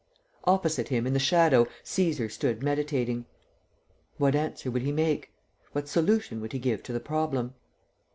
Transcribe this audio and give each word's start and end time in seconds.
Opposite 0.45 0.87
him, 0.87 1.05
in 1.05 1.13
the 1.13 1.19
shadow, 1.19 1.67
Cæsar 1.85 2.31
stood 2.31 2.63
meditating. 2.63 3.25
What 4.17 4.33
answer 4.35 4.71
would 4.71 4.81
he 4.81 4.91
make? 4.91 5.31
What 5.73 5.87
solution 5.87 6.41
would 6.41 6.53
he 6.53 6.57
give 6.57 6.81
to 6.81 6.91
the 6.91 6.99
problem? 6.99 7.53